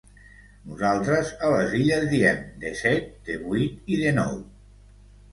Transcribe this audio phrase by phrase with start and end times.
[0.67, 4.33] Nosaltres a les Illes diem desset, devuit i denou.